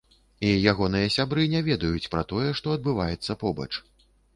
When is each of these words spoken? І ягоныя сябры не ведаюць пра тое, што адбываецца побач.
І 0.47 0.53
ягоныя 0.71 1.11
сябры 1.17 1.47
не 1.53 1.61
ведаюць 1.69 2.11
пра 2.17 2.27
тое, 2.35 2.49
што 2.61 2.67
адбываецца 2.79 3.41
побач. 3.47 3.71